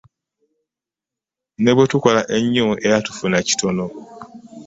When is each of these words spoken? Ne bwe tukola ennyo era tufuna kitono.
Ne 1.61 1.71
bwe 1.75 1.85
tukola 1.91 2.21
ennyo 2.37 2.67
era 2.85 2.97
tufuna 3.05 3.37
kitono. 3.47 3.85